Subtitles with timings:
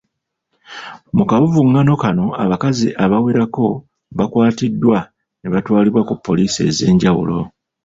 [1.17, 3.65] Mukavuvungano kano abakazi abawerako
[4.17, 4.99] bakwatiddwa
[5.39, 7.39] ne batwalibwa ku poliisi ez'enjawulo.